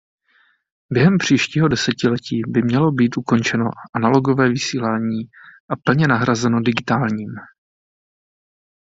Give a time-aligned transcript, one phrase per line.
[0.89, 5.19] Během příštího desetiletí by mělo být ukončeno analogové vysílání
[5.69, 7.29] a plně nahrazeno digitálním.